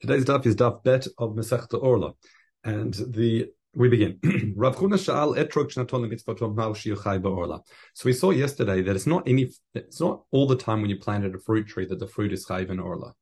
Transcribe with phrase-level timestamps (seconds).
[0.00, 2.12] Today's daf is daf bet of Masechta Orla,
[2.62, 4.20] and the we begin.
[4.56, 7.60] Rav Huna Sha'al etrog shnaton mitzvot mal shiuchai ba'orla.
[7.94, 10.98] So we saw yesterday that it's not any, it's not all the time when you
[10.98, 13.12] planted a fruit tree that the fruit is chayv in orla,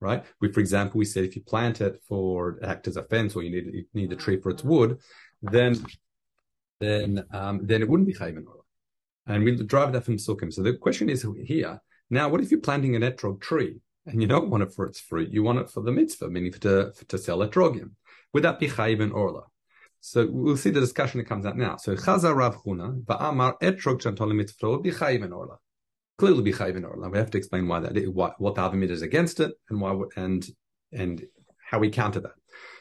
[0.00, 0.24] right?
[0.40, 3.42] We, for example, we said if you plant it for act as a fence or
[3.42, 4.98] you need you need the tree for its wood,
[5.42, 5.84] then
[6.78, 8.62] then um, then it wouldn't be chayv in orla,
[9.26, 10.52] and we drive that from sukkim.
[10.52, 13.80] So the question is here now: what if you're planting an etrog tree?
[14.06, 15.30] And you don't want it for its fruit.
[15.30, 17.90] You want it for the mitzvah, meaning to, to sell etrogim.
[18.32, 19.42] Would that be chayiv and orla?
[20.00, 21.76] So we'll see the discussion that comes out now.
[21.76, 25.56] So Chazar Rav Huna, va'amar etrog chantolim mitzvah would be chayiv and orla.
[26.16, 27.10] Clearly be chayiv and orla.
[27.10, 29.98] We have to explain why that, what, what the Avimid is against it and why,
[30.16, 30.46] and,
[30.92, 31.22] and
[31.70, 32.32] how we counter that.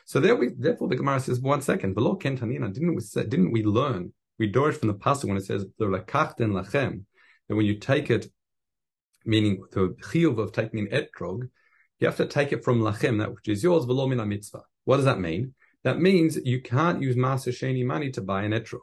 [0.06, 3.52] So there we, therefore the Gemara says, one second, below kentanina, didn't we say, didn't
[3.52, 7.04] we learn, we do it from the pasuk when it says, the lakachten lachem,
[7.48, 8.32] that when you take it
[9.26, 11.50] meaning the chiyuv of taking an etrog,
[12.00, 14.64] you have to take it from lachem, that which is yours, v'lo min mitzvah.
[14.86, 15.54] What does that mean?
[15.84, 18.80] That means you can't use maser sheni money to buy an etrog.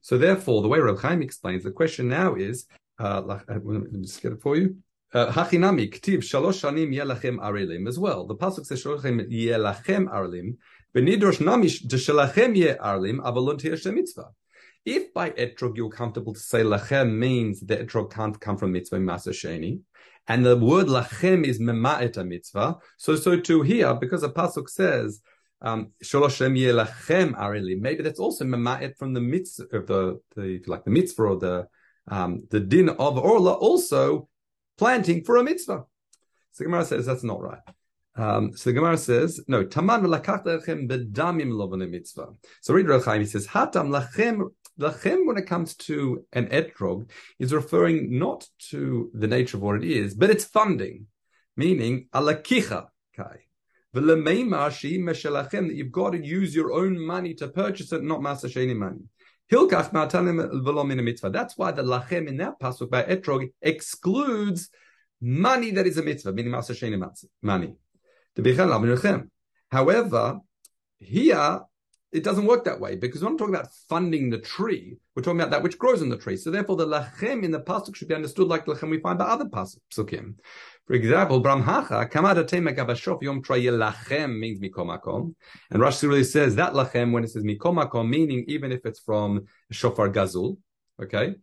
[0.00, 2.66] So therefore, the way Reb Chaim explains, the question now is,
[2.98, 4.76] uh, uh let me just get it for you.
[5.14, 8.26] Uh, hachinami ktiv shalosh shanim yelachem arelim as well.
[8.26, 10.56] The pasuk says shalosh yelachem arelim,
[10.94, 13.58] v'nidrosh namish deshalachem ye arelim avalon
[13.94, 14.30] mitzvah.
[14.84, 18.98] If by etrog you're comfortable to say lachem means the etrog can't come from mitzvah
[18.98, 19.80] masasheni,
[20.26, 25.20] and the word lachem is mema'et mitzvah, so so too here, because the pasuk says,
[25.60, 27.80] um, lachem.
[27.80, 31.68] Maybe that's also mema'et from the mitzvah of the, the like the mitzvah or the
[32.08, 34.28] um, the din of orla, also
[34.78, 35.84] planting for a mitzvah.
[36.50, 37.60] So Gemara says that's not right.
[38.14, 42.28] Um, so the Gemara says, no, taman lakach lechem bedamim lovane mitzvah.
[42.60, 47.52] So read Chaim, he says, hatam lachem Lachem, when it comes to an etrog, is
[47.52, 51.06] referring not to the nature of what it is, but its funding,
[51.56, 53.40] meaning alakicha kai.
[53.94, 59.02] That you've got to use your own money to purchase it, not masasheni money.
[59.50, 64.70] That's why the lachem in that pasuk by etrog excludes
[65.20, 66.98] money that is a mitzvah, meaning masasheni
[67.42, 67.74] money.
[69.70, 70.40] However,
[70.98, 71.60] here
[72.12, 74.98] it doesn't work that way because we're not talking about funding the tree.
[75.16, 76.36] We're talking about that which grows in the tree.
[76.36, 79.18] So therefore, the lachem in the pasuk should be understood like the lachem we find
[79.18, 80.34] by other pasukim.
[80.86, 82.76] For example, Bramhacha, kamada temek
[83.22, 85.34] yom lachem means mikomakom.
[85.70, 89.46] And Rashi really says that lachem when it says mikomakom, meaning even if it's from
[89.70, 90.58] shofar gazul.
[91.02, 91.36] Okay.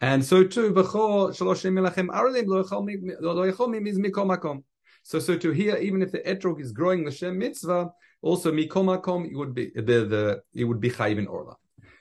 [0.00, 4.62] And so too, v'cho shaloshim lachem aralim lo yachol means mikomakom.
[5.02, 7.90] So, so to here, even if the etrog is growing the Shem mitzvah,
[8.24, 11.56] also mikomakom, it would be the, the it would be chayv orla.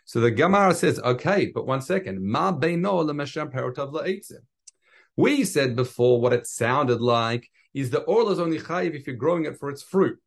[0.06, 3.03] So the Gemara says, okay, but one second, ma beino
[3.51, 4.34] perotav.
[5.16, 9.16] We said before what it sounded like is the orla is only chayv if you're
[9.16, 10.17] growing it for its fruit.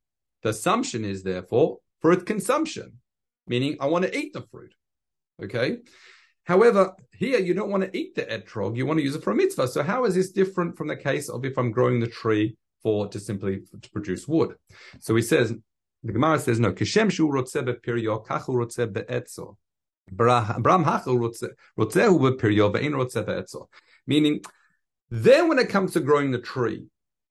[0.42, 2.98] The assumption is therefore for its consumption,
[3.46, 4.74] meaning I want to eat the fruit.
[5.42, 5.78] Okay.
[6.44, 9.32] However, here you don't want to eat the etrog, you want to use it for
[9.32, 9.66] a mitzvah.
[9.66, 13.08] So how is this different from the case of if I'm growing the tree for
[13.08, 14.54] to simply to produce wood.
[15.00, 15.52] So he says,
[16.02, 19.56] the Gemara says, no, kishem shu rotze bepirio, kachu rotze be'etzo.
[20.10, 23.66] Bram hachel rotzehu bepirio, ve'in rotze be'etzo.
[24.06, 24.40] Meaning,
[25.10, 26.86] then when it comes to growing the tree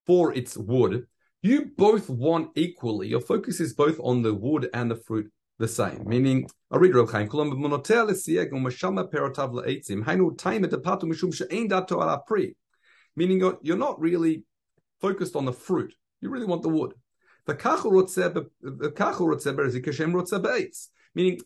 [0.06, 1.08] for its wood,
[1.42, 3.08] you both want equally.
[3.08, 6.04] Your focus is both on the wood and the fruit the same.
[6.06, 12.02] Meaning, I read Rav Chaim, kulam b'monotel l'sieg u'mashama perotav la'etzim, hainu mishum she'ein dato
[12.02, 12.56] ala pri.
[13.16, 14.44] Meaning, you're, you're not really
[15.00, 15.94] focused on the fruit.
[16.20, 16.94] You really want the wood.
[21.14, 21.40] Meaning,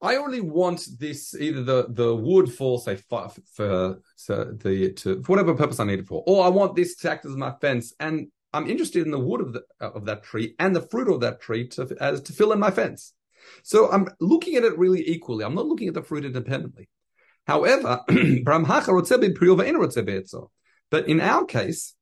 [0.00, 5.32] I only want this either the, the wood for say for, for, the to for
[5.32, 7.92] whatever purpose I need it for, or I want this to act as my fence,
[7.98, 11.20] and I'm interested in the wood of the, of that tree and the fruit of
[11.20, 13.12] that tree to as to fill in my fence.
[13.62, 15.44] So I'm looking at it really equally.
[15.44, 16.88] I'm not looking at the fruit independently.
[17.46, 18.02] However,
[20.90, 21.94] but in our case,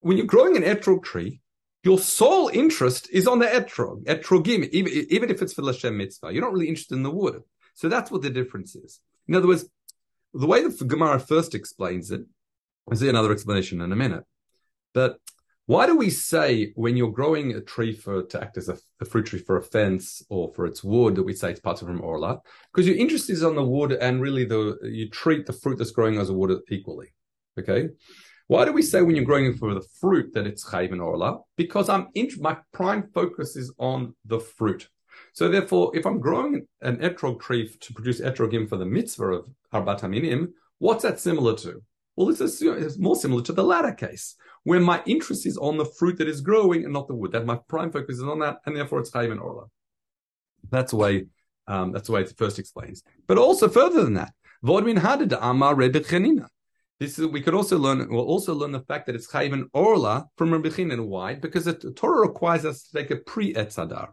[0.00, 1.40] when you're growing an etrog tree,
[1.84, 6.32] your sole interest is on the etrog, etrogim, even, even if it's for Lashem mitzvah.
[6.32, 7.42] You're not really interested in the wood.
[7.74, 9.00] So that's what the difference is.
[9.28, 9.66] In other words,
[10.34, 12.22] the way the Gemara first explains it,
[12.90, 14.24] I'll see another explanation in a minute.
[14.92, 15.18] But
[15.66, 19.04] why do we say when you're growing a tree for to act as a, a
[19.04, 21.88] fruit tree for a fence or for its wood that we say it's part of
[21.88, 22.40] from orla?
[22.72, 25.90] Because your interest is on the wood and really the you treat the fruit that's
[25.90, 27.08] growing as a wood equally.
[27.58, 27.90] Okay.
[28.48, 31.40] Why do we say when you're growing for the fruit that it's chayv orla?
[31.58, 34.88] Because I'm in, my prime focus is on the fruit.
[35.34, 39.50] So therefore, if I'm growing an etrog tree to produce etrogim for the mitzvah of
[39.74, 41.82] arbat haminim, what's that similar to?
[42.16, 44.34] Well, it's, a, it's more similar to the latter case,
[44.64, 47.32] where my interest is on the fruit that is growing and not the wood.
[47.32, 49.66] That my prime focus is on that, and therefore it's chayv and orla.
[50.70, 51.26] That's the way.
[51.66, 53.02] Um, that's the way it first explains.
[53.26, 54.32] But also further than that,
[54.64, 56.00] vodmin hadid amar rebbe
[57.00, 58.08] this is, we could also learn.
[58.10, 61.06] We'll also learn the fact that it's chayiv and orla from Rabbi Chinan.
[61.06, 61.34] Why?
[61.34, 64.08] Because the Torah requires us to take a pre etzadar.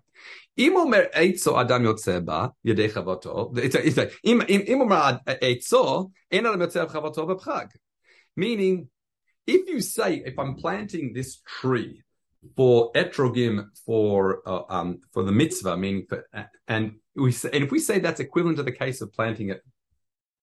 [0.58, 3.58] Im omer eitzo adam yotzeba yedei chavato.
[3.58, 7.70] It's like im im omer en adam chavato.
[8.36, 8.88] Meaning,
[9.48, 12.04] if you say if I'm planting this tree
[12.56, 16.24] for etrogim for uh, um for the mitzvah, meaning for,
[16.68, 19.64] and we say, and if we say that's equivalent to the case of planting it,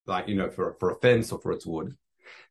[0.07, 1.95] like you know for for a fence or for its wood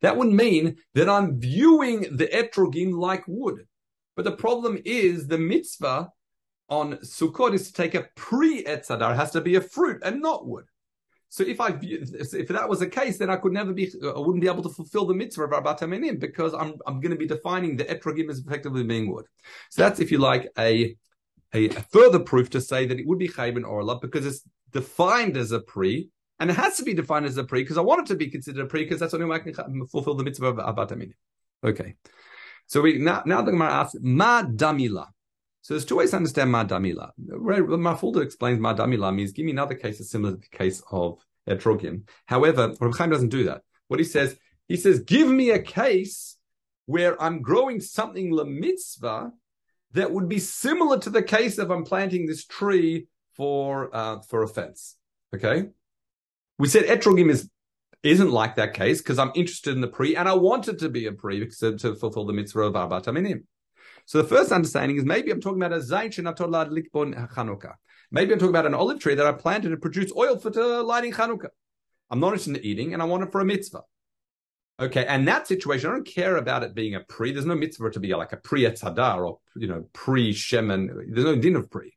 [0.02, 3.68] that would mean that I'm viewing the etrogim like wood.
[4.16, 6.10] But the problem is the mitzvah
[6.70, 10.48] on Sukkot is to take a pre-etzadar, it has to be a fruit and not
[10.48, 10.66] wood.
[11.30, 14.42] So if I if that was the case, then I could never be I wouldn't
[14.42, 17.26] be able to fulfill the mitzvah of Rabat Aminim because I'm I'm going to be
[17.26, 19.26] defining the etrogim as effectively being wood.
[19.70, 20.98] So that's if you like a
[21.54, 24.42] a, a further proof to say that it would be chayben orla because it's
[24.72, 26.10] defined as a pre
[26.42, 28.28] and it has to be defined as a pre because I want it to be
[28.28, 31.14] considered a pre because that's only way I can fulfill the mitzvah of Arbat Aminim.
[31.64, 31.96] Okay,
[32.66, 35.08] so we now now the Gemara asks ma damila.
[35.62, 37.12] So there's two ways to understand Ma Madamila.
[37.30, 42.08] Mafulda explains Madamila means give me another case that's similar to the case of Etrogim.
[42.26, 43.62] However, Rabbi Chaim doesn't do that.
[43.88, 44.36] What he says,
[44.68, 46.38] he says, give me a case
[46.88, 49.32] where I'm growing something la mitzvah
[49.92, 54.42] that would be similar to the case of I'm planting this tree for uh, for
[54.42, 54.96] a fence.
[55.36, 55.70] Okay,
[56.62, 57.50] we said etrogim is
[58.04, 60.90] isn't like that case because I'm interested in the pre and I want it to
[60.90, 63.46] be a pre because to, to fulfill the mitzvah of Arbat Aminim.
[64.06, 67.74] So the first understanding is maybe I'm talking about a zayt shenatolad likbon Chanukah.
[68.12, 70.52] Maybe I'm talking about an olive tree that I planted to produce oil for
[70.84, 71.50] lighting Chanukah.
[72.12, 73.82] I'm not interested in eating, and I want it for a mitzvah.
[74.80, 77.32] Okay, and that situation, I don't care about it being a pre.
[77.32, 80.90] There's no mitzvah to be like a pre etzadar or you know pre shemen.
[81.10, 81.96] There's no din of pre.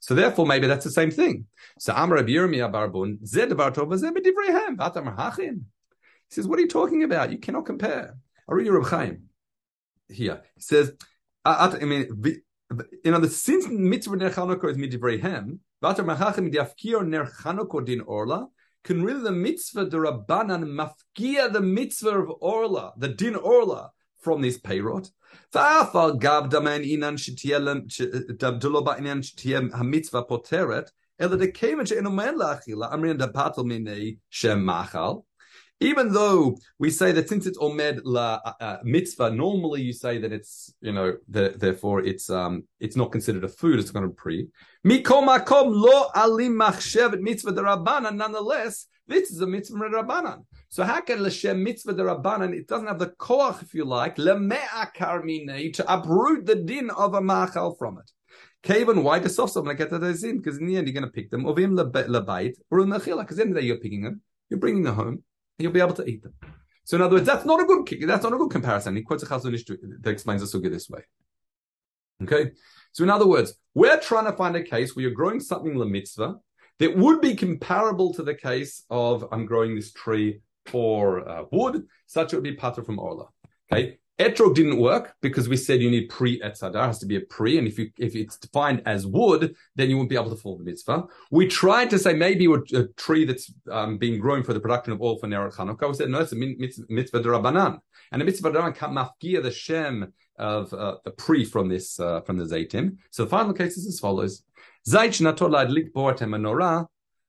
[0.00, 1.46] So therefore, maybe that's the same thing.
[1.78, 5.50] So Amar Rabbi Barbun Zed Bartov Zed He
[6.30, 7.30] says, "What are you talking about?
[7.30, 8.16] You cannot compare."
[8.48, 9.28] I read Reb Chaim
[10.08, 10.42] here.
[10.56, 10.92] He says
[11.44, 12.42] I mean,
[13.04, 18.48] you know, since mitzvah ner Chanukah is midivrehem, vater machachim diafkir ner Chanukah din orla,
[18.84, 24.42] can really the mitzvah the rabbanan mafkia the mitzvah of orla, the din orla from
[24.42, 24.58] this
[34.28, 35.26] shem machal,
[35.80, 40.18] even though we say that since it's omed la uh, uh, mitzvah, normally you say
[40.18, 44.06] that it's you know the, therefore it's um it's not considered a food; it's going
[44.06, 44.48] to pre.
[44.86, 48.16] Mikom makom lo alim machshev mitzvah derabanan.
[48.16, 50.44] Nonetheless, this is a mitzvah of rabbanan.
[50.68, 52.54] So how can l'shem mitzvah the rabbanan?
[52.54, 57.14] It doesn't have the koach, if you like, leme'akar minei to uproot the din of
[57.14, 58.10] a machal from it.
[58.62, 60.38] Kavan, why the soft like get that in?
[60.38, 61.46] Because in the end, you're going to pick them.
[61.46, 64.20] Or in the because in the day you're picking them,
[64.50, 65.22] you're bringing them home and
[65.58, 66.34] you'll be able to eat them.
[66.84, 68.96] So in other words, that's not a good that's not a good comparison.
[68.96, 71.02] He quotes a Chazon that explains the sugi this way.
[72.22, 72.50] Okay,
[72.92, 75.86] so in other words, we're trying to find a case where you're growing something la
[75.86, 76.34] mitzvah
[76.80, 81.86] that would be comparable to the case of I'm growing this tree for uh, wood,
[82.06, 83.26] such it would be pater from orla.
[83.72, 87.20] Okay, Etrog didn't work because we said you need pre etzadar, has to be a
[87.20, 90.36] pre, and if you if it's defined as wood, then you won't be able to
[90.36, 91.04] fulfill the mitzvah.
[91.30, 95.00] We tried to say maybe a tree that's um, being grown for the production of
[95.00, 95.88] oil for Ner Chanukah.
[95.88, 97.78] We said no, it's a mitzvah derabanan,
[98.12, 102.20] and a mitzvah derabanan can't mafkia the shem of uh, the pre from this uh,
[102.22, 102.96] from the zaytim.
[103.10, 104.42] So the final case is as follows: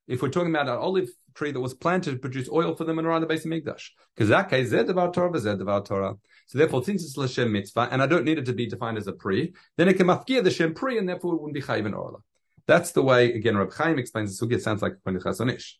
[0.07, 2.93] If we're talking about an olive tree that was planted to produce oil for the
[2.93, 3.89] menorah in the base of Mikdash.
[4.17, 6.19] That.
[6.47, 9.07] So therefore, since it's l'shem mitzvah, and I don't need it to be defined as
[9.07, 11.85] a pri, then it can mafkir the shem pri, and therefore it wouldn't be chayv
[11.85, 12.19] and orla.
[12.67, 14.55] That's the way, again, Reb Chaim explains the sugya.
[14.55, 15.79] It sounds like a Chazon Ish.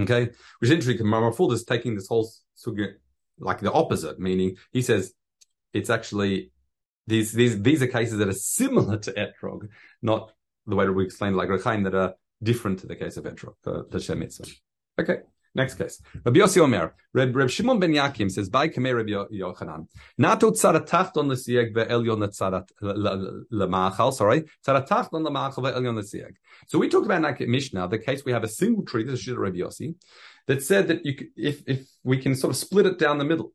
[0.00, 0.30] Okay?
[0.58, 2.94] Which is interesting, Marmar is taking this whole sugya
[3.38, 5.12] like the opposite, meaning he says
[5.72, 6.50] it's actually
[7.06, 9.68] these these these are cases that are similar to etrog,
[10.02, 10.32] not
[10.66, 13.24] the way that we explained like Reb Chaim that are different to the case of
[13.24, 14.46] etrog, the, the shem mitzvah.
[14.98, 15.18] Okay.
[15.54, 16.02] Next case.
[16.22, 16.94] Rabbi Yossi Omer.
[17.14, 19.88] Reb, Reb Shimon ben Yakim says, By Kamei Rabbi Yochanan.
[20.18, 24.44] Nato tzaratachton l'sieg ve'elyon l'tzarat l'ma'achal, sorry.
[24.66, 26.36] Tzaratachton l'ma'achal ve'elyon l'sieg.
[26.66, 29.56] So we talked about in Mishnah, the case we have a single is Shira Rabbi
[29.56, 29.94] Yossi,
[30.46, 33.54] that said that you, if, if we can sort of split it down the middle,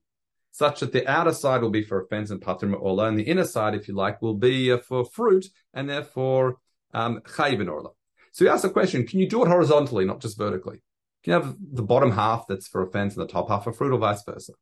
[0.52, 3.24] such that the outer side will be for a fence and patrim orla, and the
[3.24, 6.58] inner side, if you like, will be uh, for fruit, and therefore
[6.94, 7.90] um, chayiv orla.
[8.32, 10.82] So he ask the question, can you do it horizontally, not just vertically?
[11.24, 13.74] Can you have the bottom half that's for a fence and the top half for
[13.74, 14.54] fruit, or vice versa?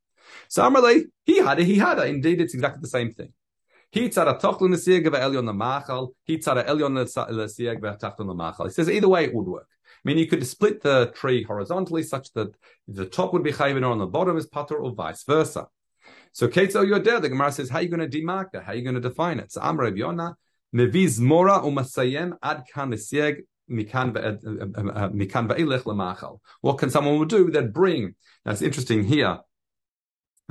[0.48, 0.62] So
[1.24, 2.08] he had it, he had it.
[2.08, 3.32] Indeed, it's exactly the same thing.
[3.92, 6.10] He tzara tochlin l'sieg elyon l'machal.
[6.24, 8.66] He tzara elyon l'sieg v'tachton l'machal.
[8.66, 9.68] He says either way it would work.
[9.88, 12.54] I mean, you could split the tree horizontally such that
[12.86, 15.66] the top would be chayvin or on the bottom is pater or vice versa.
[16.32, 18.64] So Ketzel Yoder, the Gemara says, how are you going to demark that?
[18.64, 19.52] How are you going to define it?
[19.52, 19.90] So Amr
[20.74, 26.40] Umasayem ad kan l'sieg mikan va'ilech lemachal.
[26.60, 28.14] What can someone do that bring?
[28.44, 29.38] That's interesting here.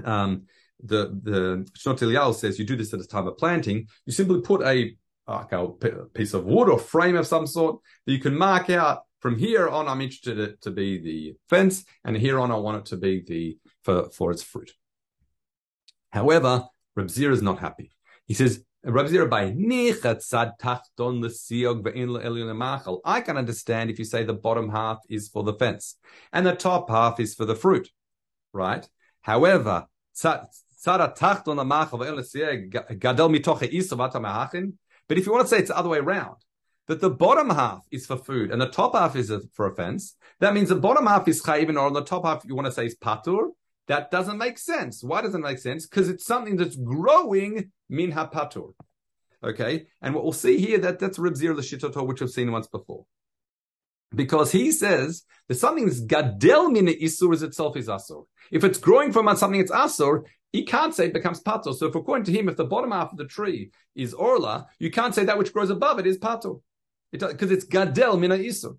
[0.04, 0.44] Um,
[0.82, 3.88] the the Shnot says you do this at a time of planting.
[4.06, 4.96] You simply put a
[5.28, 5.68] like a
[6.14, 9.68] piece of wood or frame of some sort that you can mark out from here
[9.68, 9.88] on.
[9.88, 13.22] I'm interested it to be the fence, and here on I want it to be
[13.28, 14.72] the for for its fruit.
[16.12, 17.92] However, Reb Zira is not happy.
[18.26, 18.64] He says.
[18.86, 19.30] Zira
[23.06, 25.96] I can understand if you say the bottom half is for the fence
[26.32, 27.90] and the top half is for the fruit,
[28.54, 28.88] right?
[29.22, 29.88] However,
[30.22, 30.48] but
[35.18, 36.36] if you want to say it's the other way around,
[36.88, 40.54] that the bottom half is for food and the top half is for offense, that
[40.54, 42.96] means the bottom half is chayivin or the top half you want to say is
[42.96, 43.50] patur.
[43.88, 45.04] That doesn't make sense.
[45.04, 45.88] Why doesn't it make sense?
[45.88, 48.74] Because it's something that's growing min patur.
[49.44, 52.68] Okay, and what we'll see here that that's Rib Zir L'Shitoto, which we've seen once
[52.68, 53.06] before.
[54.14, 58.26] Because he says that something that's gadel min isur is itself is asur.
[58.52, 61.74] If it's growing from something it's asur, he can't say it becomes pato.
[61.76, 64.90] So if according to him, if the bottom half of the tree is orla, you
[64.90, 66.62] can't say that which grows above it is pato.
[67.12, 68.78] Because it, it's gadel mina isu.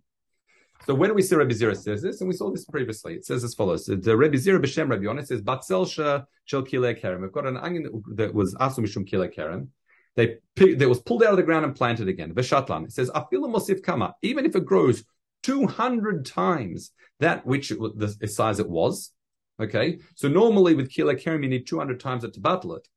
[0.91, 3.45] So when we see Rabbi Zira says this, and we saw this previously, it says
[3.45, 7.21] as follows: the Rabbi Zira b'shem Rabbi Yonah says batzel shel kilei kerem.
[7.21, 9.69] We've got an onion that was asu mishum kilei kerem.
[10.17, 12.35] They that was pulled out of the ground and planted again.
[12.35, 12.87] V'shatlan.
[12.87, 14.17] It says afilu mosif kama.
[14.23, 15.05] Even if it grows
[15.45, 19.13] two hundred times that which it, the size it was,
[19.61, 22.89] Okay, so normally with kila kerim you need 200 times it to battle it.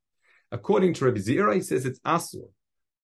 [0.51, 2.47] According to Rabbi Zira, he says it's asur.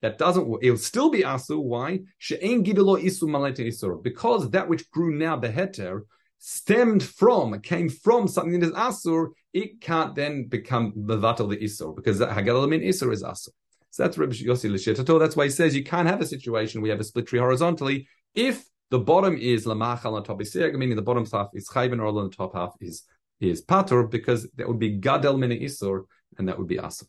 [0.01, 1.61] That doesn't It'll still be asur.
[1.61, 1.99] Why?
[2.21, 4.03] Isur.
[4.03, 6.01] Because that which grew now beheter
[6.37, 11.93] stemmed from, came from something that is asur, it can't then become bevatel the isur
[11.95, 13.49] because hagadol hagalamin isur is asur.
[13.91, 15.19] So that's Rabbi Yossi L'Shetato.
[15.19, 17.39] That's why he says you can't have a situation where you have a split tree
[17.39, 21.99] horizontally if the bottom is lamachal on top is meaning the bottom half is chayven
[21.99, 23.03] or on the top half is
[23.39, 26.03] is patur because that would be gadel min isur
[26.37, 27.05] and that would be asur.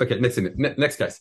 [0.00, 1.20] Okay, next next case.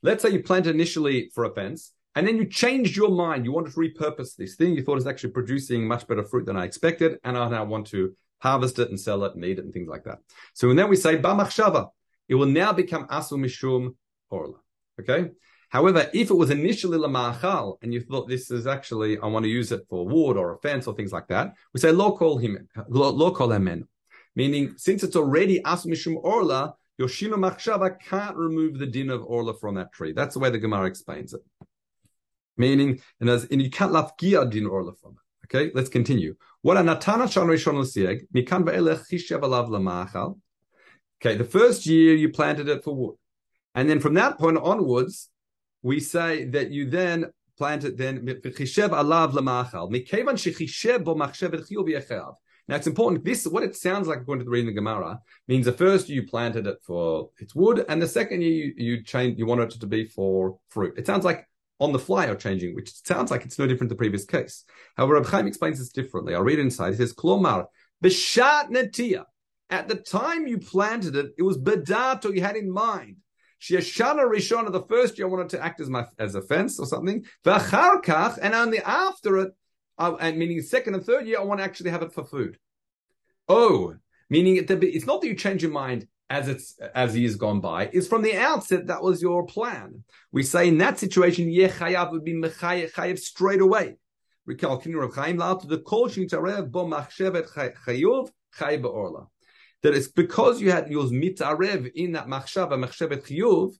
[0.00, 3.44] Let's say you planted initially for a fence, and then you changed your mind.
[3.44, 4.74] You wanted to repurpose this thing.
[4.74, 7.88] You thought it's actually producing much better fruit than I expected, and I now want
[7.88, 10.18] to harvest it and sell it and eat it and things like that.
[10.54, 11.88] So and then we say bamachshava.
[12.28, 13.96] It will now become asu mishum
[14.30, 14.58] orla.
[15.00, 15.30] Okay.
[15.70, 19.50] However, if it was initially lamachal and you thought this is actually I want to
[19.50, 22.38] use it for wood or a fence or things like that, we say lo kol
[22.38, 23.86] him lo kol hemen,
[24.38, 29.24] meaning since it's already as mishum orla, your shino machshava can't remove the din of
[29.24, 30.12] orla from that tree.
[30.12, 31.40] That's the way the Gemara explains it.
[32.56, 35.46] Meaning, and, as, and you can't lafgia din orla from it.
[35.46, 36.36] Okay, let's continue.
[36.62, 40.38] What a natana shan rishon l'sieg mikan ve'elech chishev alav lamachal.
[41.20, 43.16] Okay, the first year you planted it for wood,
[43.74, 45.30] and then from that point onwards
[45.82, 47.26] we say that you then
[47.56, 52.34] plant it then alav lamachal mikevan shechishev bo machshevet chiyuv
[52.68, 53.24] Now it's important.
[53.24, 56.08] This what it sounds like according to the reading of the Gemara means the first
[56.08, 59.72] you planted it for its wood, and the second year you, you change you wanted
[59.72, 60.94] it to be for fruit.
[60.98, 61.48] It sounds like
[61.80, 64.64] on the fly you're changing, which sounds like it's no different to the previous case.
[64.96, 66.34] However, Reb Chaim explains this differently.
[66.34, 66.94] I'll read it inside.
[66.94, 67.66] It says klomar
[68.04, 69.24] b'shat netia.
[69.70, 73.16] At the time you planted it, it was bedato you had in mind
[73.60, 76.86] Sheshana Rishona, the first year I wanted to act as my as a fence or
[76.86, 77.24] something.
[77.44, 79.52] V'acharkach, and only after it,
[79.98, 82.58] uh, and meaning second and third year, I want to actually have it for food.
[83.48, 83.94] Oh,
[84.30, 87.88] meaning it, it's not that you change your mind as it's as years gone by.
[87.92, 90.04] It's from the outset that was your plan.
[90.30, 93.96] We say in that situation, Yechayav would be Mechayev straight away.
[94.46, 94.58] That
[99.94, 103.74] it's because you had yours mitarev in that machshava, machshavet chiyuv,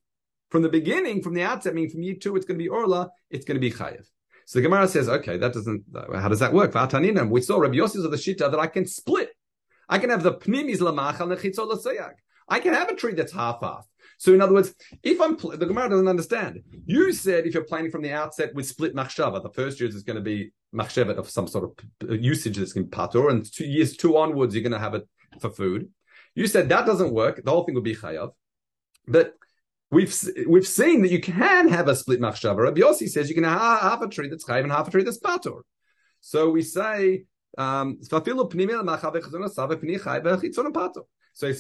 [0.51, 3.11] from the beginning, from the outset, meaning from year two, it's going to be orla,
[3.31, 4.07] it's going to be chayev.
[4.49, 6.73] So the Gemara says, okay, that doesn't, how does that work?
[6.73, 9.29] We saw Rabbi Yossi of the Shita that I can split.
[9.91, 12.15] I can have the pnimis lamachal nechitzol lasayag.
[12.49, 13.87] I can have a tree that's half half.
[14.17, 16.63] So in other words, if I'm the Gemara doesn't understand.
[16.87, 20.03] You said if you're planning from the outset with split machshava, the first year is
[20.03, 21.65] going to be machshavet of some sort
[22.01, 25.07] of usage that's be patur, and two years two onwards you're going to have it
[25.43, 25.91] for food.
[26.35, 27.45] You said that doesn't work.
[27.45, 28.31] The whole thing would be chayav.
[29.07, 29.35] But
[29.91, 30.15] we've
[30.47, 32.59] we've seen that you can have a split machshava.
[32.59, 35.03] Rabbi Yossi says you can have half a tree that's chayav and half a tree
[35.03, 35.63] that's patur.
[36.21, 37.25] So we say
[37.57, 38.29] Um, so it's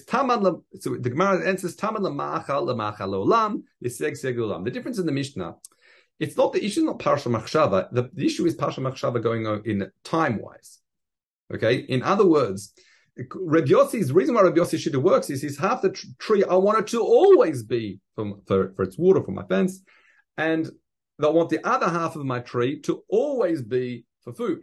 [0.05, 0.63] tamad.
[0.81, 4.65] So the Gemara answers tamad lemachal lemachal olam yiseg seg olam.
[4.65, 5.57] The difference in the Mishnah,
[6.21, 7.89] it's not the issue is not parsha machshava.
[7.91, 10.79] The, the issue is parsha machshava going on in time wise.
[11.53, 11.77] Okay.
[11.77, 12.75] In other words,
[13.35, 16.79] Rabbi Yossi's reason why Rabbi Yossi Shita works is he's half the tree I want
[16.79, 19.83] it to always be for, for, for its water for my fence,
[20.37, 20.71] and
[21.21, 24.61] I want the other half of my tree to always be for food.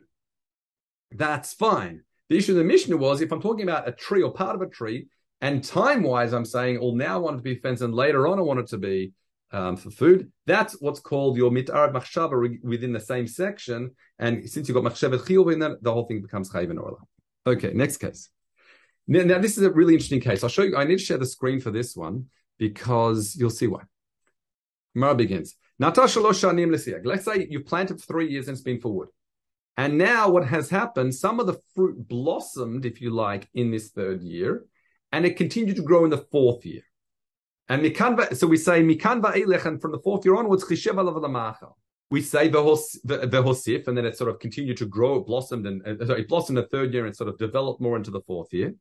[1.12, 2.03] That's fine.
[2.29, 4.62] The issue of the Mishnah was if I'm talking about a tree or part of
[4.62, 5.07] a tree,
[5.41, 8.25] and time wise, I'm saying, well, now I want it to be fence, and later
[8.27, 9.12] on I want it to be
[9.51, 10.31] um, for food.
[10.47, 13.91] That's what's called your mitar machshava within the same section.
[14.17, 16.97] And since you've got machshavet chiyuv in that, the whole thing becomes chayv and orla.
[17.45, 18.29] Okay, next case.
[19.07, 20.43] Now, now, this is a really interesting case.
[20.43, 20.75] I'll show you.
[20.75, 22.25] I need to share the screen for this one
[22.57, 23.81] because you'll see why.
[24.95, 25.55] Mara begins.
[25.77, 29.09] Let's say you planted for three years and it's been for wood.
[29.77, 33.89] And now what has happened, some of the fruit blossomed, if you like, in this
[33.89, 34.65] third year,
[35.12, 36.83] and it continued to grow in the fourth year.
[37.67, 41.74] And mikan, so we say mikan va'elech, and from the fourth year onwards, chishev alav
[42.09, 46.05] We say vehosif, and then it sort of continued to grow, it blossomed, and uh,
[46.05, 48.75] sorry, it blossomed the third year and sort of developed more into the fourth year.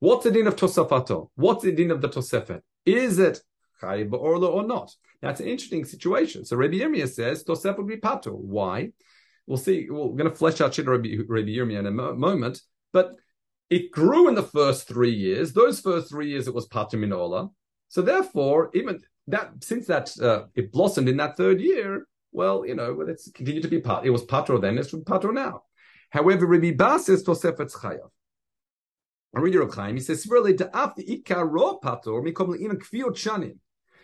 [0.00, 1.28] What's the din of tosafato?
[1.34, 2.62] What's the din of the tosefet?
[2.84, 3.40] Is it
[3.80, 4.92] chayiv or not?
[5.22, 6.44] That's an interesting situation.
[6.44, 8.32] So Rabbi Yirmiyah says tosefet would be pato.
[8.32, 8.90] Why?
[9.46, 9.88] We'll see.
[9.90, 12.60] We're going to flesh out Shita Rabbi, Rabbi Yirmiyah in a mo- moment,
[12.92, 13.14] but
[13.68, 15.52] it grew in the first three years.
[15.52, 17.50] Those first three years, it was pato minola.
[17.88, 22.74] So therefore, even that since that uh, it blossomed in that third year, well, you
[22.74, 24.06] know, it's continued to be part.
[24.06, 25.62] It was patro then, it's patro now.
[26.10, 28.10] However, Rabbi Bas says tosefet chayav.
[29.34, 29.94] I read your Chaim.
[29.96, 30.26] He says.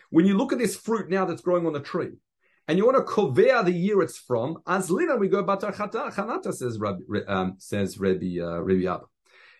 [0.09, 2.11] When you look at this fruit now that's growing on the tree,
[2.67, 6.53] and you want to kovea the year it's from, as lina we go batar chanata
[6.53, 9.05] says Rabbi, um, says Rabbi uh, Rabbi Abba.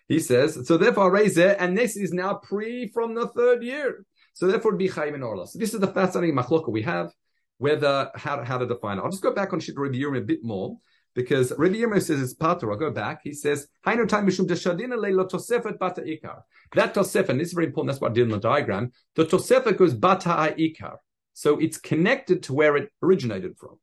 [0.08, 4.06] He says, so therefore raise it, and this is now pre from the third year.
[4.32, 5.46] So therefore it'd be chayim and orla.
[5.46, 7.10] So this is the fascinating machloka we have,
[7.58, 9.02] whether how, how to define it.
[9.02, 10.78] I'll just go back on Shit Rabbi Yirmiyah a bit more
[11.14, 12.70] because Rabbi Yirmiyah says it's pater.
[12.70, 13.20] I'll go back.
[13.24, 14.96] He says, time mishum deshadina
[15.28, 16.42] tosefet bata ikar.
[16.74, 18.92] That tosefet, and this is very important, that's what I did in the diagram.
[19.16, 20.96] The tosefet goes bata ikar.
[21.34, 23.78] So it's connected to where it originated from.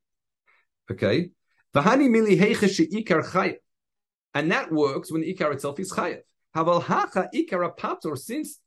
[0.92, 1.32] Okay?
[1.74, 3.56] V'hani mili ikar chayev.
[4.34, 6.22] And that works when the ikar itself is chayev.
[6.56, 8.60] Haval hacha ikar pater, since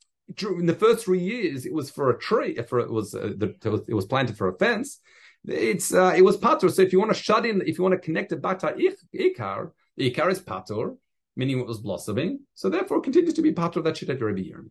[0.42, 3.54] in the first three years it was for a tree, for it was, uh, the,
[3.88, 5.00] it was planted for a fence,
[5.46, 6.70] it's uh, it was patur.
[6.70, 8.66] So if you want to shut in, if you want to connect it back to
[9.14, 10.96] ikar, ikar is patur,
[11.36, 12.40] meaning it was blossoming.
[12.54, 13.82] So therefore, it continues to be patur.
[13.82, 14.70] That should have Rabbi Yirmi.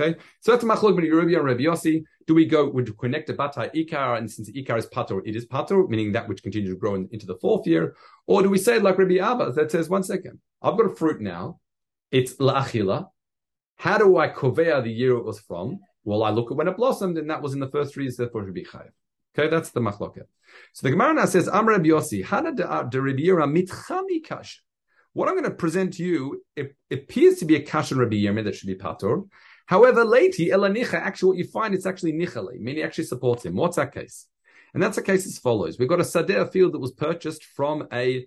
[0.00, 2.04] Okay, so that's machlok between Rabbi and Rabbi Yossi.
[2.26, 5.46] Do we go would connect the bata ikar, and since ikar is patur, it is
[5.46, 8.58] patur, meaning that which continues to grow in, into the fourth year, or do we
[8.58, 11.58] say like Rabbi Abba that says one second, I've got a fruit now,
[12.10, 13.08] it's laachila.
[13.76, 15.80] How do I kovea the year it was from?
[16.04, 18.16] Well, I look at when it blossomed, and that was in the first three years.
[18.16, 18.90] Therefore, it should be chayiv.
[19.36, 20.26] Okay, that's the machloket.
[20.72, 24.62] So the Gemara now says, Amr Rabbi Yossi, Hana de Rabbi mitchami kash.
[25.12, 28.44] What I'm going to present to you, it, appears to be a kash Rabbi Yirmi
[28.44, 29.28] that should be patur.
[29.66, 33.54] However, lati elanicha, actually what you find, it's actually nichale, meaning actually supports him.
[33.54, 34.26] What's that case?
[34.74, 35.78] And that's the case as follows.
[35.78, 38.26] We've got a sadeh field that was purchased from a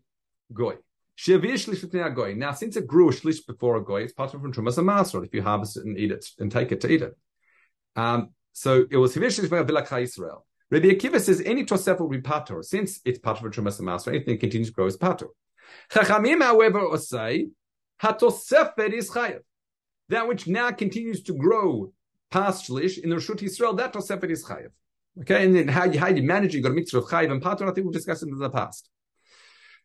[0.53, 2.33] goy.
[2.33, 5.25] Now, since it grew a shlish before a goy, it's part of from trumas and
[5.25, 7.15] if you harvest it and eat it and take it to eat it.
[7.95, 10.45] Um, so it was before Israel.
[10.71, 14.11] Rabbi Akiva says any tosef will be patur, since it's patur for trumas and master,
[14.11, 15.27] anything continues to grow is patur.
[15.91, 17.49] Chachamim, however, say
[18.01, 19.41] hatosefet is chayev.
[20.09, 21.93] That which now continues to grow
[22.31, 24.69] past shlish in the Rishut Yisrael, that tosefet is chayev.
[25.19, 27.41] Okay, and then how you how you manage you got a mixture of chayev and
[27.41, 27.69] patur.
[27.69, 28.89] I think we've discussed it in the past.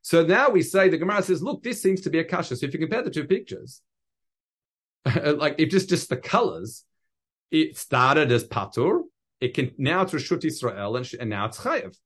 [0.02, 2.54] So now we say the Gemara says, look, this seems to be a kasha.
[2.54, 3.82] So if you compare the two pictures,
[5.24, 6.84] like if just just the colors,
[7.50, 9.00] it started as patur
[9.40, 11.96] it can now it's Rishut Israel and, and now it's Chayev.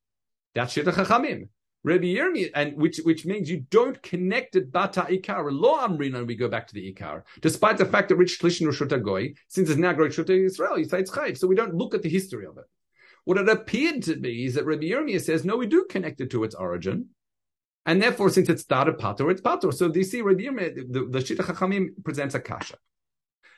[0.54, 1.48] That's Shita Chachamim.
[1.82, 6.18] Rabbi Yirmi, and which which means you don't connect it bata ikar lo amrina.
[6.18, 9.32] And we go back to the ikar, despite the fact that rich shlishin rishut goy,
[9.48, 11.38] since it's now great shut Israel, you say it's chayiv.
[11.38, 12.64] So we don't look at the history of it.
[13.24, 16.30] What it appeared to be is that Rabbi Yirmi says no, we do connect it
[16.32, 17.06] to its origin,
[17.86, 19.72] and therefore since it started patur, it's patur.
[19.72, 22.76] So do you see Rabbi Yirmi, the, the Shita Chachamim presents a kasha.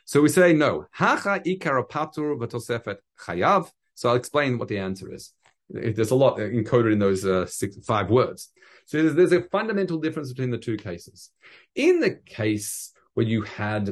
[0.04, 0.86] So we say no.
[0.90, 3.70] Hacha ikar v'tosefet chayav.
[3.94, 5.32] So I'll explain what the answer is.
[5.70, 8.50] There's a lot encoded in those uh, six, five words.
[8.86, 11.30] So there's, there's, a fundamental difference between the two cases.
[11.74, 13.86] In the case where you had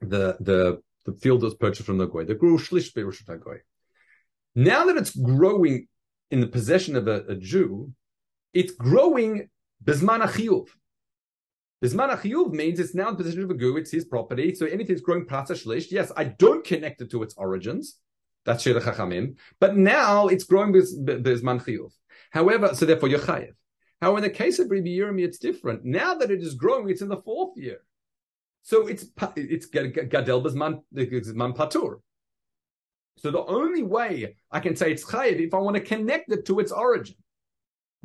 [0.00, 3.58] the the the field that was purchased from the goy, the grew shlish goy.
[4.54, 5.86] Now that it's growing
[6.30, 7.92] in the possession of a, a Jew,
[8.52, 9.48] it's growing
[9.82, 10.68] bisman achiyuv.
[11.84, 14.54] Bisman achiyuv means it's now in position of a gu, it's his property.
[14.54, 17.98] So anything that's growing prata shlish, yes, I don't connect it to its origins.
[18.46, 19.36] That's shir chachamim.
[19.60, 21.92] But now it's growing bisman chiyuv.
[22.30, 23.52] However, so therefore you're chayiv.
[24.00, 25.84] However, in the case of Rabbi Yirmi, it's different.
[25.84, 27.78] Now that it is growing, it's in the fourth year.
[28.62, 29.04] So it's
[29.36, 30.82] it's gadel
[31.56, 32.00] patur.
[33.18, 36.46] So the only way I can say it's chayiv if I want to connect it
[36.46, 37.16] to its origin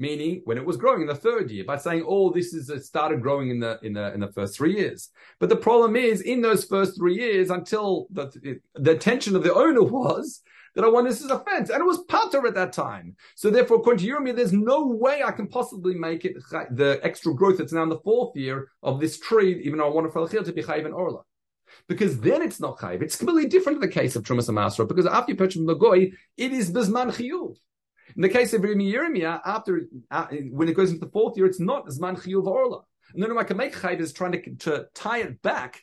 [0.01, 2.83] meaning when it was growing in the third year by saying, "Oh, this is it
[2.83, 5.09] started growing in the in the in the first three years."
[5.39, 8.25] But the problem is, in those first three years, until the
[8.73, 10.41] the attention of the owner was
[10.73, 13.15] that I want this as a fence, and it was pater at that time.
[13.35, 16.99] So therefore, according to Yirmiyah, there's no way I can possibly make it uh, the
[17.03, 20.07] extra growth that's now in the fourth year of this tree, even though I want
[20.07, 21.21] it to be chayiv and orla.
[21.87, 23.01] Because then it's not chayiv.
[23.01, 25.73] It's completely different in the case of Trumas and Masra, because after you purchase the
[25.73, 27.55] goy, it is bizman chiyuv.
[28.15, 31.59] In the case of Yirmiyah, after uh, when it goes into the fourth year, it's
[31.59, 32.81] not Zman Chiyuv Orla.
[33.13, 35.81] And then I can make Chayv is trying to, to tie it back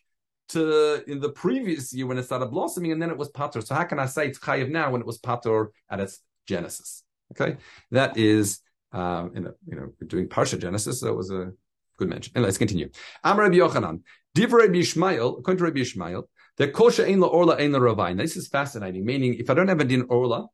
[0.51, 3.61] to in the previous year when it started blossoming, and then it was Pater.
[3.61, 7.05] So how can I say it's Chayiv now when it was Pater at its genesis?
[7.33, 7.59] Okay,
[7.91, 8.61] that is
[8.93, 11.53] um, in a, you know doing Parsha Genesis, so it was a
[11.99, 12.33] good mention.
[12.35, 12.89] And let's continue.
[13.25, 14.01] Amar Rabbi Yochanan,
[14.37, 16.23] Divrei Rabbi Yishmael, according to Rabbi Yishmael,
[16.57, 18.17] the kosher ein la orla ein la ravai.
[18.17, 19.05] This is fascinating.
[19.05, 20.49] Meaning, if I don't have a din orla,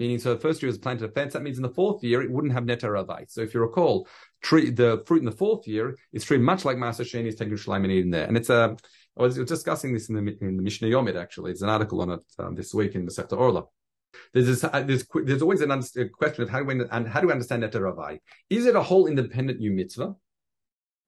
[0.00, 1.34] Meaning, so the first year is planted a fence.
[1.34, 3.30] That means in the fourth year it wouldn't have netaravite.
[3.30, 4.08] So if you recall,
[4.42, 7.54] tree the fruit in the fourth year is treated much like Master Sheni is taking
[7.54, 8.26] Shalaim and eating there.
[8.26, 8.76] And it's a
[9.18, 11.50] I was discussing this in the in the Mishnah Yomid actually.
[11.50, 13.64] It's an article on it um, this week in the Sector Orla.
[14.32, 17.26] There's, this, uh, there's, there's always an a question of how do and how do
[17.26, 18.18] we understand netaravai?
[18.48, 20.16] Is it a whole independent new mitzvah?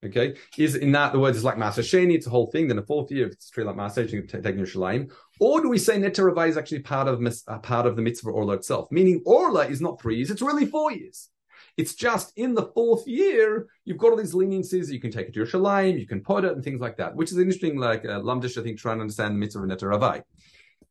[0.05, 2.67] Okay, is in that the words is like Master Sheni, it's a whole thing.
[2.67, 5.99] Then the fourth year, it's true like Master Sheni, taking Yerushalayim, or do we say
[5.99, 8.87] Netter Netaravai is actually part of uh, part of the mitzvah Orla itself?
[8.93, 11.31] Meaning Orla is not three years; it's really four years.
[11.77, 14.89] It's just in the fourth year you've got all these leniencies.
[14.89, 17.33] You can take it to Yerushalayim, you can put it, and things like that, which
[17.33, 17.77] is interesting.
[17.77, 20.23] Like uh, Lamdish, I think, trying to understand the mitzvah of Netaravai.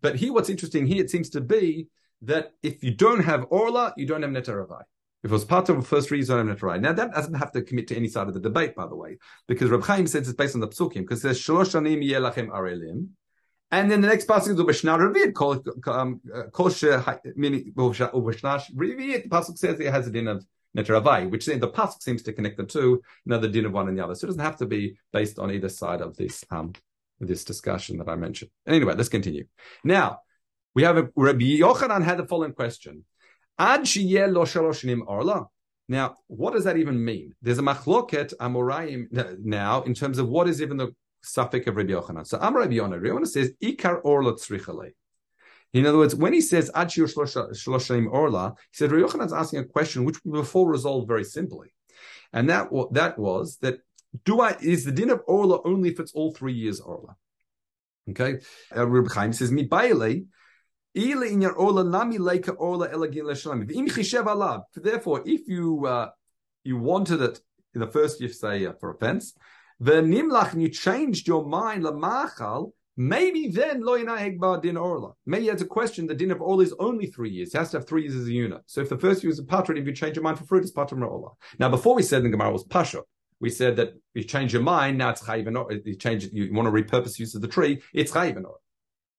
[0.01, 1.87] But here, what's interesting here, it seems to be
[2.23, 4.81] that if you don't have Orla, you don't have Netaravai.
[5.23, 6.81] If it was part of the first reason, I'm not right.
[6.81, 9.17] Now that doesn't have to commit to any side of the debate, by the way,
[9.47, 13.07] because Reb Chaim says it's based on the psukim, because there's shlosh shanim yelachem arelim,
[13.71, 15.59] and then the next pasuk is ubeshnar revid kol
[16.51, 16.69] kol
[17.35, 19.23] meaning ubeshnar revid.
[19.23, 20.45] The pasuk says it has a din of
[20.77, 24.03] neteravai, which the pasuk seems to connect the two, another din of one and the
[24.03, 24.15] other.
[24.15, 26.73] So it doesn't have to be based on either side of this um,
[27.19, 28.51] this discussion that I mentioned.
[28.67, 29.45] Anyway, let's continue.
[29.83, 30.19] Now
[30.73, 33.05] we have a Rabbi Yochanan had the following question.
[33.57, 34.45] Ad lo
[35.07, 35.47] orla.
[35.87, 37.35] Now, what does that even mean?
[37.41, 41.91] There's a machloket amorayim now in terms of what is even the suffix of Rabbi
[41.91, 42.25] Yochanan.
[42.25, 44.91] So Amar Rabbi Yochanan, Rabbi Yochanan says ikar orla tzrichale.
[45.73, 49.65] In other words, when he says ad shaloshnim orla, he said Rabbi Yochanan's asking a
[49.65, 51.73] question which we before resolved very simply,
[52.33, 53.79] and that that was that
[54.25, 57.15] do I is the din of orla only if it's all three years orla?
[58.09, 58.39] Okay,
[58.75, 59.63] uh, Rabbi Chaim says mi
[60.93, 61.23] Therefore,
[65.25, 66.09] if you uh,
[66.63, 67.39] you wanted it
[67.73, 69.33] in the first year, say uh, for offense,
[69.81, 73.97] nimlach and you changed your mind lamachal, maybe then lo
[74.59, 75.13] din orla.
[75.25, 77.53] Maybe you had to question the din of orla is only three years.
[77.53, 78.61] It has to have three years as a unit.
[78.67, 80.63] So if the first year is a patron, if you change your mind for fruit,
[80.63, 81.29] it's patron orla.
[81.57, 83.01] Now before we said the Gemara was pasha.
[83.39, 86.71] We said that you change your mind, now it's chayiv You change you want to
[86.71, 88.43] repurpose use of the tree, it's chayiv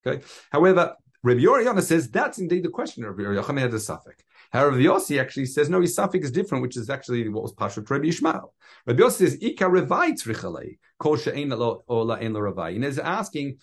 [0.06, 0.24] Okay.
[0.50, 3.04] However, Rabbi Yoriyana says that's indeed the question.
[3.04, 4.24] Rabbi Yochanan had a suffix.
[4.50, 7.88] However, Yossi actually says no, his suffix is different, which is actually what was Pashat
[7.88, 8.50] Rabbi Yishmael.
[8.86, 13.58] Rabbi Yossi says Ika Revai Tzrichalei Kol She'ein Ola Ein Revai, and is asking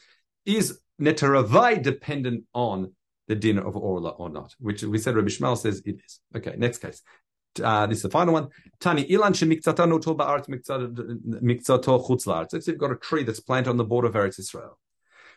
[0.46, 2.94] is Netaravai dependent on
[3.28, 4.56] the dinner of Orla or not?
[4.60, 6.20] Which we said Rabbi Yishmael says it is.
[6.36, 7.02] Okay, next case.
[7.62, 8.48] Uh, this is the final one.
[8.80, 13.70] Tani ilan shemiktzata notul ba'aretz mikzato chutz Let's say you've got a tree that's planted
[13.70, 14.80] on the border of Eretz Israel.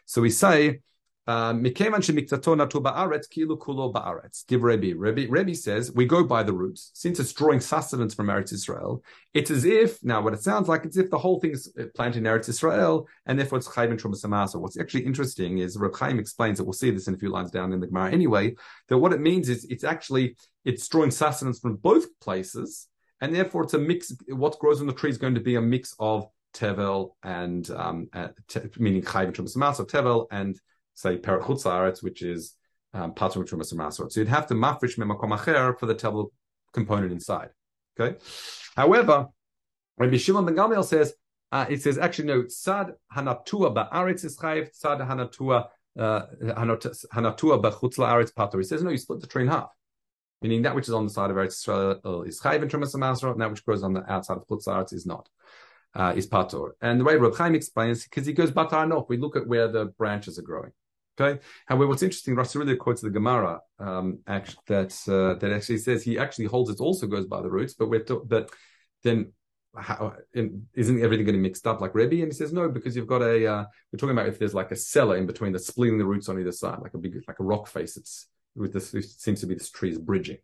[0.05, 0.81] So we say
[1.29, 4.47] Mikevan shemiktato natu ba'aretz kilu kulo ba'aretz.
[4.47, 4.95] Give Rebbe.
[4.97, 5.55] Rebbe.
[5.55, 6.91] Says we go by the roots.
[6.95, 10.85] Since it's drawing sustenance from Eretz Israel, it's as if now what it sounds like
[10.85, 14.03] it's if the whole thing is planted in Eretz Israel, and therefore it's chayv and
[14.03, 16.65] trumas What's actually interesting is Reb Chaim explains it.
[16.65, 18.57] We'll see this in a few lines down in the Gemara anyway.
[18.89, 22.89] That what it means is it's actually it's drawing sustenance from both places,
[23.21, 24.13] and therefore it's a mix.
[24.29, 28.09] What grows on the tree is going to be a mix of tevel and um,
[28.13, 30.61] uh, te, meaning chayv and trumas of tevel and
[30.95, 32.55] say Perachutz which is
[32.95, 34.13] um, Patur Trumas.
[34.13, 36.31] So you'd have to mafresh memakom acher for the tevel
[36.73, 37.51] component inside.
[37.99, 38.19] Okay.
[38.77, 39.29] However,
[39.99, 41.15] Rabbi Shimon ben Gamliel says
[41.51, 45.67] uh, it says actually no sad hanatua ba'aretz is chayiv sad hanatua
[45.99, 48.59] uh, hanatua b'chutz la'aretz patur.
[48.59, 49.71] He says no, you split the tree in half.
[50.41, 53.33] Meaning that which is on the side of Eretz Israel is chayiv in Trumas Masor,
[53.33, 55.29] and that which grows on the outside of Chutz is not.
[55.95, 56.71] uh, is patur.
[56.81, 59.87] And the way Reb Chaim explains, because he goes batar we look at where the
[59.87, 60.73] branches are growing.
[61.21, 61.41] Okay.
[61.67, 66.03] However, what's interesting, Rashi really quotes the Gemara um, actually, that uh, that actually says
[66.03, 68.51] he actually holds it also goes by the roots, but we're to, but
[69.03, 69.33] then
[69.77, 72.23] how, isn't everything getting mixed up like Rebbe?
[72.23, 74.71] And he says no, because you've got a uh, we're talking about if there's like
[74.71, 77.41] a cellar in between that's splitting the roots on either side, like a big like
[77.41, 77.97] a rock face.
[77.97, 80.39] It's with this it seems to be this tree is bridging.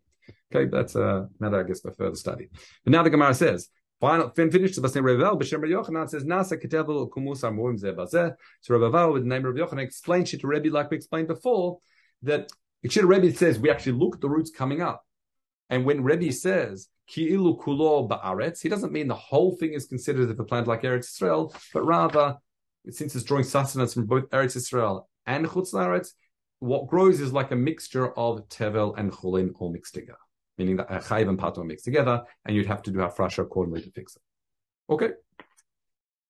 [0.54, 2.48] Okay, that's uh, matter I guess for further study.
[2.84, 3.68] But now the Gemara says
[4.00, 8.34] Final, finished the Basne Revel, B'Shem Rabbi Yochanan says, Nasa Ketevel Kumus Amurim Zeh Bazeh.
[8.60, 11.78] So Rabbi with the name of Yochanan, explains it to Rebbe like we explained before,
[12.22, 12.50] that
[12.86, 15.04] Ikshir Rebbe says, we actually look at the roots coming up.
[15.68, 20.30] And when Rebbe says, Ki'ilu Kulo Ba'aretz, he doesn't mean the whole thing is considered
[20.30, 22.36] as a plant like Eretz Israel, but rather,
[22.90, 26.12] since it's drawing sustenance from both Eretz Israel and Chutz
[26.60, 30.18] what grows is like a mixture of Tevel and Chulin all mixed together
[30.58, 33.82] meaning that a chayiv and pato mixed together, and you'd have to do hafrasha accordingly
[33.82, 34.22] to fix it.
[34.90, 35.10] Okay.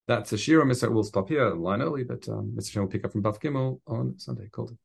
[0.06, 0.64] That's a shira.
[0.64, 0.90] Mr.
[0.90, 2.70] We'll stop here, line early, but um, Mr.
[2.70, 4.48] Shem will pick up from daf Gimel on Sunday.
[4.48, 4.76] Called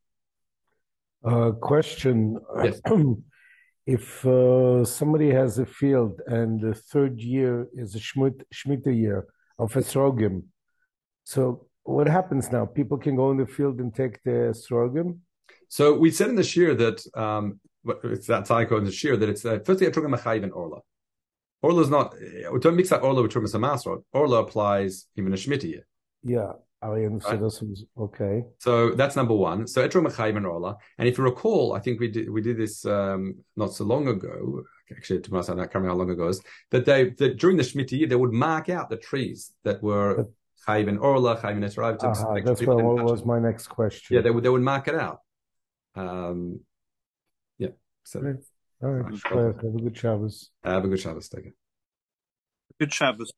[1.24, 2.38] uh, question.
[2.64, 2.82] Yes.
[3.86, 9.26] if uh, somebody has a field and the third year is a Shemitah year
[9.58, 10.44] of Esrogim,
[11.24, 12.66] so what happens now?
[12.66, 15.20] People can go in the field and take the Esrogim?
[15.70, 17.60] So we said in the year that um,
[18.04, 20.80] it's that cycle in the shear that it's uh, firstly a trugam machayiv and orla.
[21.62, 22.15] Orla is not.
[22.52, 24.04] We don't mix that orla with masrot.
[24.12, 25.88] Orla applies even a shmita year.
[26.24, 26.54] Yeah.
[26.84, 28.43] Arian, so this was okay.
[28.60, 29.67] So that's number one.
[29.67, 30.76] So etro machayiv and orla.
[30.98, 34.08] And if you recall, I think we did we did this um, not so long
[34.10, 34.63] ago.
[34.91, 36.41] Actually, to myself, I can't remember how long ago it was.
[36.72, 40.28] That they that during the shmita year they would mark out the trees that were
[40.67, 44.15] chayiv and orla, chayiv and that's what was my next question.
[44.15, 45.19] Yeah, they would they would mark it out.
[45.96, 46.60] Um,
[48.04, 48.38] so,
[48.84, 49.13] All right.
[49.24, 50.52] Have a good Shabbos.
[50.63, 51.30] Have a good Shabbos.
[51.30, 51.54] Take
[52.80, 53.32] Good Shabbos.